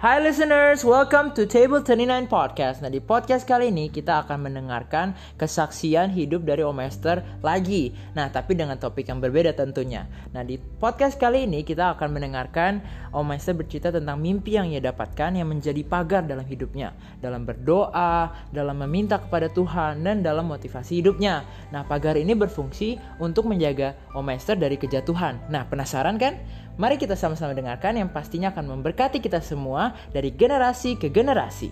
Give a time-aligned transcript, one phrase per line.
[0.00, 2.80] Hi listeners, welcome to Table 39 Podcast.
[2.80, 7.92] Nah di podcast kali ini kita akan mendengarkan kesaksian hidup dari Om Esther lagi.
[8.16, 10.08] Nah tapi dengan topik yang berbeda tentunya.
[10.32, 12.80] Nah di podcast kali ini kita akan mendengarkan
[13.12, 16.96] Om Esther bercerita tentang mimpi yang ia dapatkan yang menjadi pagar dalam hidupnya.
[17.20, 21.44] Dalam berdoa, dalam meminta kepada Tuhan, dan dalam motivasi hidupnya.
[21.76, 25.52] Nah pagar ini berfungsi untuk menjaga Om Esther dari kejatuhan.
[25.52, 26.40] Nah penasaran kan?
[26.80, 31.68] Mari kita sama-sama dengarkan yang pastinya akan memberkati kita semua dari generasi ke generasi.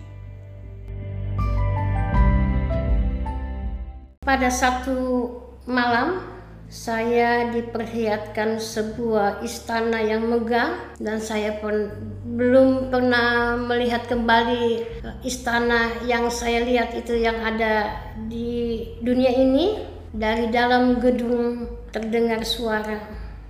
[4.21, 5.33] Pada satu
[5.65, 6.21] malam,
[6.69, 11.89] saya diperlihatkan sebuah istana yang megah dan saya pun
[12.37, 14.85] belum pernah melihat kembali
[15.25, 17.97] istana yang saya lihat itu yang ada
[18.29, 19.97] di dunia ini.
[20.13, 22.97] Dari dalam gedung terdengar suara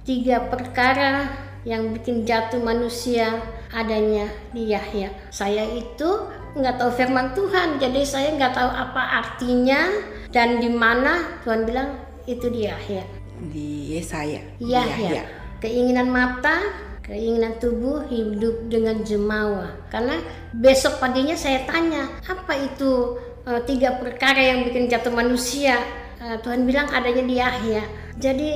[0.04, 3.44] tiga perkara yang bikin jatuh manusia
[3.74, 5.12] adanya di Yahya.
[5.29, 6.10] Saya itu
[6.55, 9.91] nggak tahu firman Tuhan, jadi saya nggak tahu apa artinya
[10.30, 11.90] dan di mana Tuhan bilang
[12.26, 13.04] itu di Yahya.
[13.49, 14.41] Di Yesaya.
[14.62, 15.26] Yahya.
[15.60, 16.62] Keinginan mata,
[17.04, 19.74] keinginan tubuh hidup dengan jemawa.
[19.90, 20.21] Karena
[20.54, 25.82] besok paginya saya tanya apa itu e, tiga perkara yang bikin jatuh manusia.
[26.21, 27.84] E, Tuhan bilang adanya di Yahya.
[28.21, 28.52] Jadi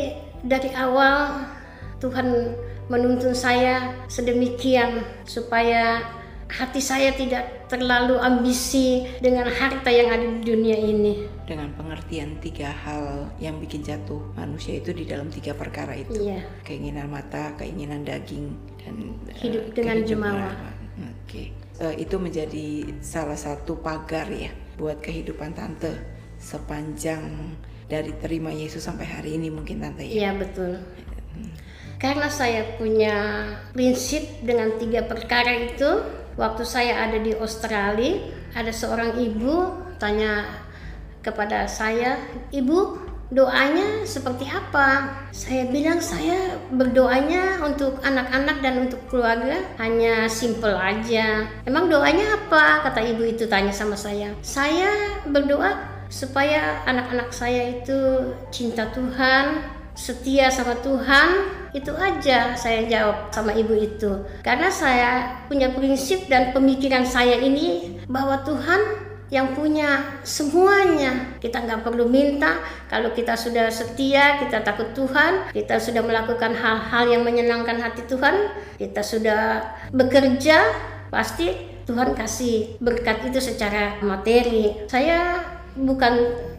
[0.46, 1.48] dari awal
[1.98, 2.28] Tuhan
[2.92, 6.03] menuntun saya sedemikian supaya
[6.53, 11.25] hati saya tidak terlalu ambisi dengan harta yang ada di dunia ini.
[11.50, 16.30] Dengan pengertian tiga hal yang bikin jatuh manusia itu di dalam tiga perkara itu.
[16.30, 16.45] Iya.
[16.62, 20.53] Keinginan mata, keinginan daging, dan hidup uh, dengan jemawa.
[20.53, 21.09] Oke.
[21.25, 21.47] Okay.
[21.81, 25.90] Uh, itu menjadi salah satu pagar ya buat kehidupan tante
[26.38, 27.58] sepanjang
[27.90, 30.30] dari terima Yesus sampai hari ini mungkin tante ya.
[30.30, 30.78] Iya betul.
[32.04, 36.04] Karena saya punya prinsip dengan tiga perkara itu,
[36.36, 39.72] waktu saya ada di Australia, ada seorang ibu
[40.03, 40.44] tanya
[41.24, 42.19] kepada saya,
[42.52, 43.00] "Ibu,
[43.31, 51.47] doanya seperti apa?" Saya bilang saya berdoanya untuk anak-anak dan untuk keluarga hanya simple aja.
[51.64, 52.84] Emang doanya apa?
[52.84, 54.35] Kata ibu itu tanya sama saya.
[54.44, 55.72] Saya berdoa
[56.12, 61.30] supaya anak-anak saya itu cinta Tuhan, setia sama Tuhan
[61.74, 64.12] itu aja saya jawab sama ibu itu.
[64.46, 68.82] Karena saya punya prinsip dan pemikiran saya ini bahwa Tuhan
[69.34, 71.38] yang punya semuanya.
[71.42, 77.09] Kita nggak perlu minta kalau kita sudah setia kita takut Tuhan kita sudah melakukan hal-hal
[77.09, 79.42] yang menyenangkan hati Tuhan kita sudah
[79.90, 80.62] bekerja
[81.09, 84.88] pasti Tuhan kasih berkat itu secara materi.
[84.88, 85.42] Saya
[85.75, 86.13] bukan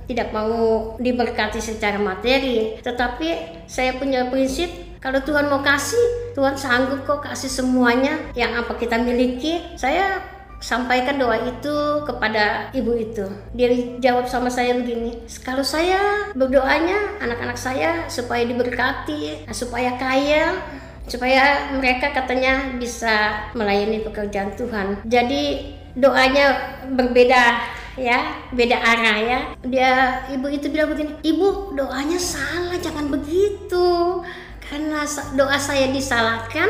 [0.04, 4.68] tidak mau diberkati secara materi, tetapi saya punya prinsip
[5.04, 9.60] kalau Tuhan mau kasih, Tuhan sanggup kok kasih semuanya yang apa kita miliki.
[9.76, 10.24] Saya
[10.64, 11.76] sampaikan doa itu
[12.08, 13.28] kepada ibu itu.
[13.52, 13.68] Dia
[14.00, 20.56] jawab sama saya begini, kalau saya berdoanya anak-anak saya supaya diberkati, supaya kaya,
[21.04, 25.04] supaya mereka katanya bisa melayani pekerjaan Tuhan.
[25.04, 27.60] Jadi doanya berbeda
[27.94, 29.38] ya beda arah ya.
[29.62, 29.90] Dia
[30.30, 34.20] ibu itu bilang begini ibu doanya salah jangan begitu.
[34.64, 35.04] Karena
[35.36, 36.66] doa saya disalahkan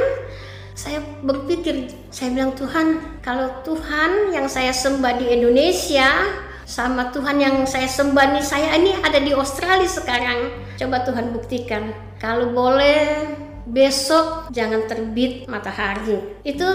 [0.75, 6.11] saya berpikir saya bilang Tuhan kalau Tuhan yang saya sembah di Indonesia
[6.67, 11.95] sama Tuhan yang saya sembah nih saya ini ada di Australia sekarang coba Tuhan buktikan.
[12.19, 13.31] Kalau boleh
[13.65, 16.21] besok jangan terbit matahari.
[16.45, 16.69] Itu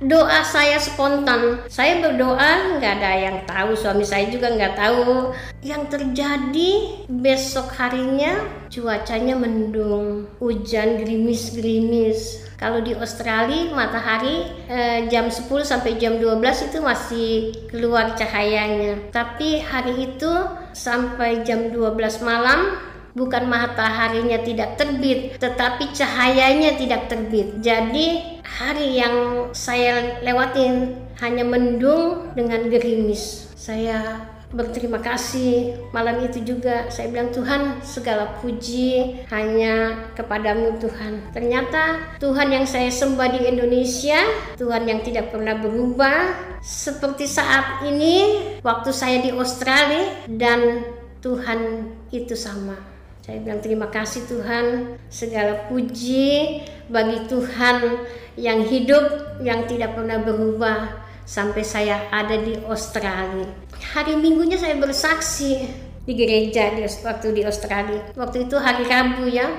[0.00, 1.64] doa saya spontan.
[1.72, 3.72] Saya berdoa nggak ada yang tahu.
[3.76, 5.32] Suami saya juga nggak tahu.
[5.64, 6.70] Yang terjadi
[7.08, 10.28] besok harinya cuacanya mendung.
[10.40, 12.44] Hujan gerimis-gerimis.
[12.56, 17.28] Kalau di Australia matahari eh, jam 10 sampai jam 12 itu masih
[17.68, 19.12] keluar cahayanya.
[19.12, 20.32] Tapi hari itu
[20.72, 22.80] sampai jam 12 malam
[23.16, 27.64] bukan mataharinya tidak terbit, tetapi cahayanya tidak terbit.
[27.64, 33.48] Jadi hari yang saya lewatin hanya mendung dengan gerimis.
[33.56, 34.20] Saya
[34.54, 42.54] berterima kasih malam itu juga saya bilang Tuhan segala puji hanya kepadamu Tuhan ternyata Tuhan
[42.54, 44.22] yang saya sembah di Indonesia
[44.54, 50.86] Tuhan yang tidak pernah berubah seperti saat ini waktu saya di Australia dan
[51.18, 52.95] Tuhan itu sama
[53.26, 58.06] saya bilang terima kasih Tuhan, segala puji bagi Tuhan
[58.38, 60.94] yang hidup, yang tidak pernah berubah
[61.26, 63.50] sampai saya ada di Australia.
[63.98, 65.66] Hari Minggunya saya bersaksi
[66.06, 68.14] di gereja di waktu di Australia.
[68.14, 69.50] Waktu itu hari Rabu ya,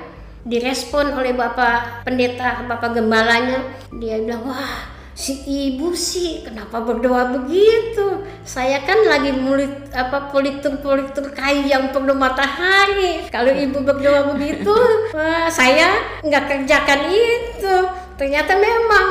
[0.48, 3.68] direspon oleh Bapak Pendeta, Bapak Gembalanya.
[4.00, 8.22] Dia bilang, wah si ibu sih kenapa berdoa begitu?
[8.46, 13.26] Saya kan lagi mulit apa politur-politur kayu yang perlu matahari.
[13.34, 14.78] Kalau ibu berdoa begitu,
[15.18, 17.76] wah, saya nggak kerjakan itu.
[18.14, 19.08] Ternyata memang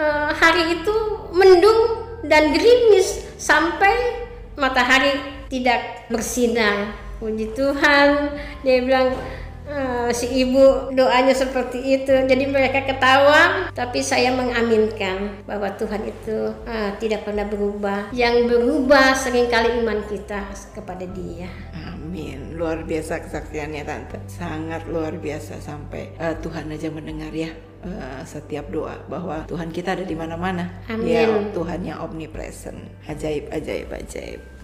[0.00, 0.96] eh, hari itu
[1.36, 4.16] mendung dan gerimis sampai
[4.56, 5.12] matahari
[5.52, 6.96] tidak bersinar.
[7.20, 8.32] Puji Tuhan,
[8.64, 9.12] dia bilang
[9.70, 12.10] "Eh, si ibu doanya seperti itu.
[12.10, 18.10] Jadi mereka ketawa, tapi saya mengaminkan bahwa Tuhan itu eh, tidak pernah berubah.
[18.10, 21.46] Yang berubah sering kali iman kita kepada Dia.
[21.94, 22.58] Amin.
[22.58, 24.18] Luar biasa kesaksiannya tante.
[24.26, 27.54] Sangat luar biasa sampai eh, Tuhan aja mendengar ya
[27.86, 30.82] eh, setiap doa bahwa Tuhan kita ada di mana-mana.
[30.90, 31.06] Amin.
[31.06, 32.78] Dia Tuhan yang omnipresent.
[33.06, 34.59] Ajaib, ajaib, ajaib.